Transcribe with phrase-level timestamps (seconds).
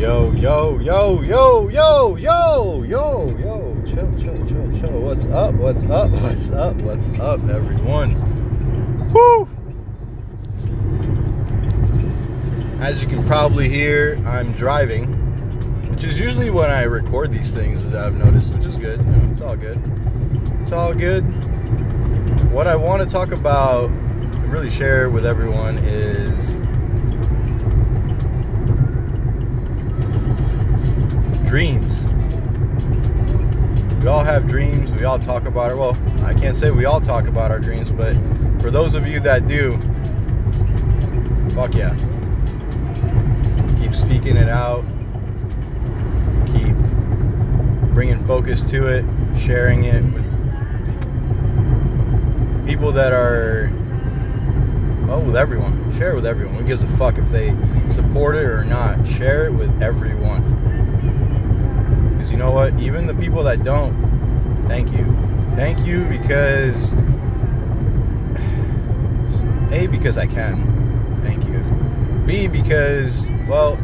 [0.00, 3.82] Yo, yo, yo, yo, yo, yo, yo, yo.
[3.84, 4.98] Chill, chill, chill, chill.
[4.98, 5.54] What's up?
[5.56, 6.10] What's up?
[6.10, 6.74] What's up?
[6.76, 8.14] What's up, everyone?
[9.12, 9.46] Woo!
[12.80, 15.04] As you can probably hear, I'm driving,
[15.90, 19.04] which is usually when I record these things, I've noticed, which is good.
[19.32, 19.78] It's all good.
[20.62, 21.24] It's all good.
[22.50, 23.90] What I want to talk about,
[24.48, 26.56] really share with everyone, is
[34.40, 34.90] have dreams.
[34.92, 35.76] We all talk about it.
[35.76, 38.14] Well, I can't say we all talk about our dreams, but
[38.60, 39.72] for those of you that do,
[41.54, 41.94] fuck yeah.
[43.78, 44.84] Keep speaking it out.
[46.46, 46.74] Keep
[47.92, 49.04] bringing focus to it,
[49.38, 50.24] sharing it with
[52.66, 53.70] people that are,
[55.10, 55.94] oh, with everyone.
[55.98, 56.54] Share it with everyone.
[56.56, 57.54] Who gives a fuck if they
[57.90, 59.06] support it or not?
[59.06, 60.40] Share it with everyone
[62.12, 62.78] Because you know what?
[62.80, 64.09] Even the people that don't,
[64.70, 65.04] thank you.
[65.56, 66.92] Thank you because
[69.72, 71.18] A because I can.
[71.22, 71.58] Thank you.
[72.24, 73.74] B because well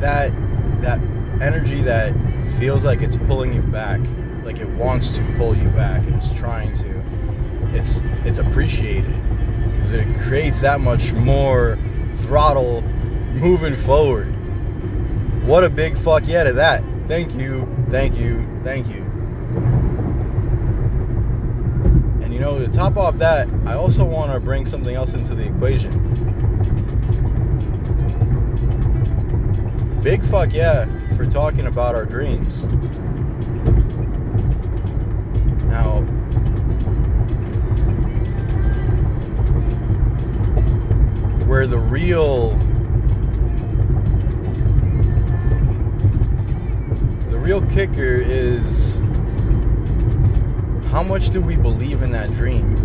[0.00, 0.32] that
[0.80, 0.98] that
[1.42, 2.14] energy that
[2.58, 4.00] feels like it's pulling you back,
[4.42, 7.02] like it wants to pull you back, it's trying to.
[7.74, 9.14] It's it's appreciated
[9.74, 11.78] because it creates that much more
[12.22, 12.80] throttle
[13.34, 14.28] moving forward.
[15.44, 16.82] What a big fuck yeah to that.
[17.06, 19.04] Thank you, thank you, thank you.
[22.22, 25.36] And you know, to top off that, I also want to bring something else into
[25.36, 25.92] the equation.
[30.02, 32.64] Big fuck yeah for talking about our dreams.
[35.66, 36.00] Now,
[41.46, 42.50] where the real
[47.30, 49.04] the real kicker is
[50.94, 52.76] how much do we believe in that dream?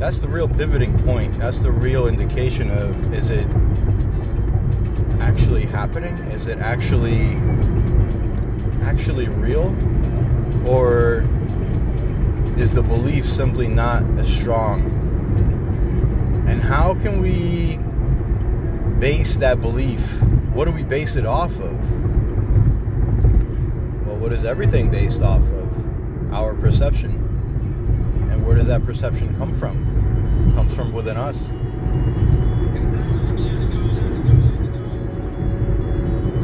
[0.00, 1.38] That's the real pivoting point.
[1.38, 3.46] That's the real indication of is it
[5.20, 6.16] actually happening?
[6.32, 7.36] Is it actually
[8.82, 9.66] actually real?
[10.66, 11.24] Or
[12.56, 14.82] is the belief simply not as strong?
[16.48, 17.76] And how can we
[18.98, 20.00] base that belief
[20.58, 21.97] what do we base it off of?
[24.18, 26.32] What is everything based off of?
[26.32, 27.12] Our perception.
[28.30, 30.50] And where does that perception come from?
[30.50, 31.38] It comes from within us.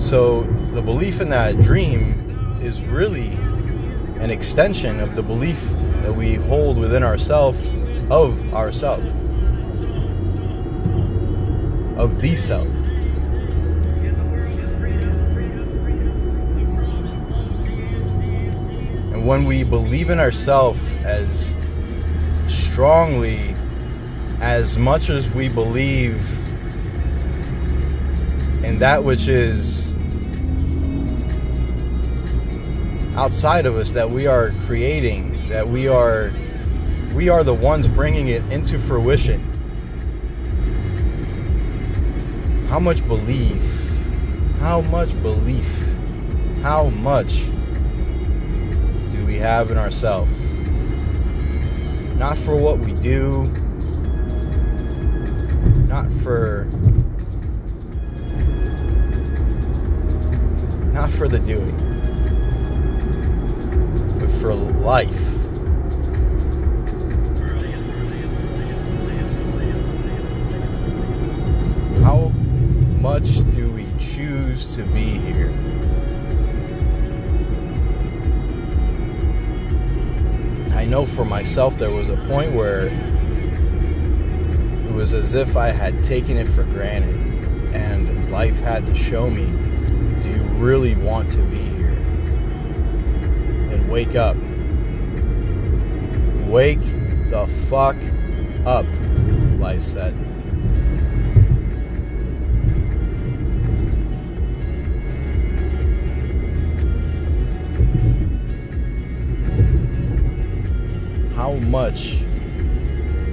[0.09, 0.43] So
[0.73, 3.29] the belief in that dream is really
[4.21, 5.61] an extension of the belief
[6.03, 7.57] that we hold within ourself
[8.11, 9.03] of ourself
[11.97, 12.74] of the self
[19.25, 21.55] when we believe in ourselves as
[22.47, 23.57] strongly
[24.43, 26.15] as much as we believe
[28.63, 29.95] in that which is
[33.17, 36.31] outside of us that we are creating that we are
[37.15, 39.41] we are the ones bringing it into fruition.
[42.69, 43.63] How much belief
[44.59, 45.67] how much belief
[46.61, 47.43] how much
[49.35, 50.31] we have in ourselves.
[52.17, 53.49] Not for what we do,
[55.89, 56.69] not for
[60.93, 61.77] not for the doing,
[64.21, 65.11] but for life.
[72.05, 72.29] How
[73.01, 75.53] much do we choose to be here?
[80.85, 82.93] I know for myself there was a point where it
[84.93, 87.17] was as if I had taken it for granted
[87.75, 89.47] and life had to show me
[90.23, 91.97] do you really want to be here?
[93.73, 94.37] And wake up.
[96.51, 96.85] Wake
[97.31, 97.97] the fuck
[98.67, 98.85] up,
[99.59, 100.15] life said.
[111.75, 112.19] Much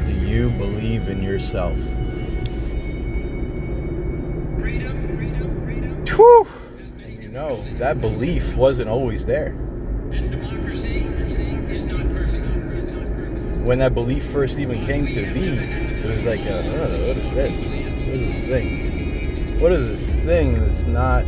[0.07, 1.77] do you believe in yourself?
[4.57, 6.47] freedom Whew.
[7.03, 9.51] And you know, that belief wasn't always there.
[13.61, 17.31] When that belief first even came to be, It was like, a, oh, what is
[17.33, 17.57] this?
[17.63, 19.59] What is this thing?
[19.59, 21.27] What is this thing that's not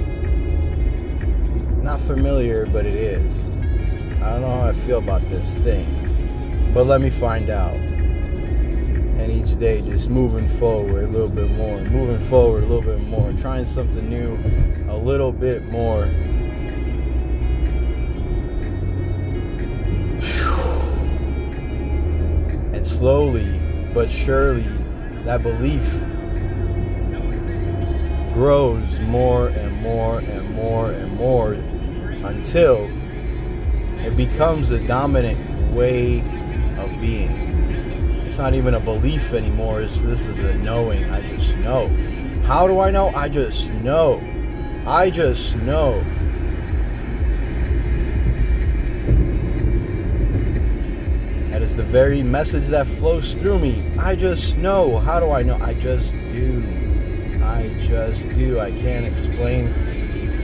[1.83, 3.45] not familiar, but it is.
[4.23, 5.85] I don't know how I feel about this thing,
[6.73, 7.75] but let me find out.
[7.75, 13.07] And each day, just moving forward a little bit more, moving forward a little bit
[13.07, 14.37] more, trying something new
[14.89, 16.03] a little bit more.
[22.73, 23.59] And slowly
[23.93, 24.67] but surely,
[25.23, 25.87] that belief
[28.33, 32.89] grows more and more and more and more until
[33.99, 35.37] it becomes a dominant
[35.73, 36.23] way
[36.85, 37.31] of being.
[38.25, 39.81] It's not even a belief anymore.
[39.81, 41.03] It's, this is a knowing.
[41.11, 41.87] I just know.
[42.45, 43.09] How do I know?
[43.09, 44.21] I just know.
[44.85, 46.03] I just know.
[51.51, 53.83] That is the very message that flows through me.
[53.99, 54.97] I just know.
[54.99, 55.57] How do I know?
[55.61, 56.63] I just do.
[57.43, 58.59] I just do.
[58.59, 59.67] I can't explain.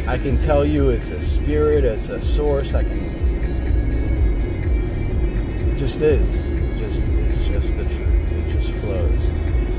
[0.08, 2.74] I can tell you it's a spirit, it's a source.
[2.74, 3.29] I can.
[5.80, 6.46] Just is.
[6.46, 8.32] It just it's just the truth.
[8.34, 9.24] It just flows,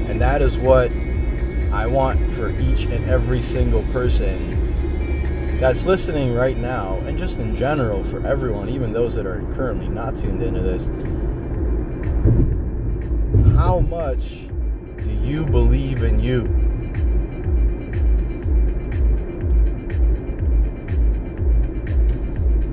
[0.09, 0.91] and that is what
[1.73, 7.55] I want for each and every single person that's listening right now, and just in
[7.55, 10.87] general for everyone, even those that are currently not tuned into this.
[13.59, 14.39] How much
[14.97, 16.47] do you believe in you?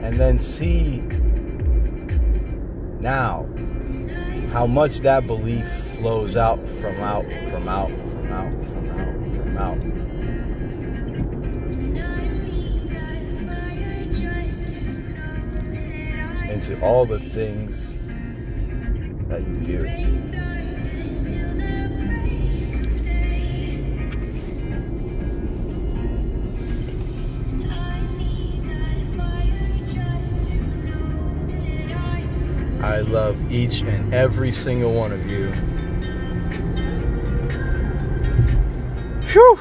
[0.01, 1.03] And then see
[2.99, 3.45] now
[4.51, 5.67] how much that belief
[5.97, 9.13] flows out from out, from out, from out, from out,
[9.43, 10.07] from out.
[16.49, 17.93] into all the things
[19.27, 20.56] that you do.
[32.87, 35.47] I love each and every single one of you.
[39.33, 39.59] Whew!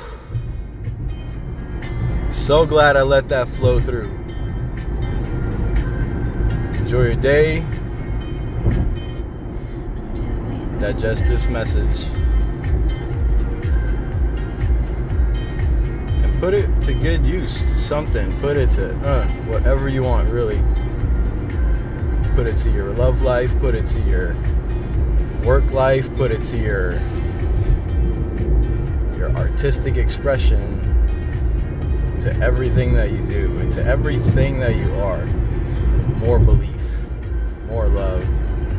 [2.30, 4.08] So glad I let that flow through.
[6.78, 7.62] Enjoy your day.
[10.78, 12.04] Digest this message.
[16.22, 18.40] And put it to good use, to something.
[18.40, 20.62] Put it to uh, whatever you want, really.
[22.36, 24.36] Put it to your love life, put it to your
[25.42, 26.92] work life, put it to your
[29.18, 30.60] your artistic expression,
[32.20, 35.26] to everything that you do, and to everything that you are.
[36.16, 36.76] More belief
[37.76, 38.26] more love,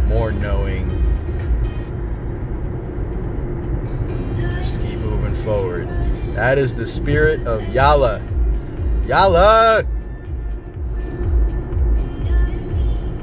[0.08, 0.90] more knowing.
[4.36, 5.88] Just keep moving forward.
[6.34, 8.26] That is the spirit of Yala.
[9.06, 9.86] Yala!